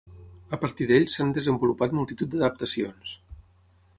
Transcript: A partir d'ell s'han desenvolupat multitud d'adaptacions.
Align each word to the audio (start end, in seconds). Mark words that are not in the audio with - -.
A 0.55 0.57
partir 0.63 0.87
d'ell 0.91 1.05
s'han 1.15 1.35
desenvolupat 1.35 1.95
multitud 1.99 2.33
d'adaptacions. 2.33 3.17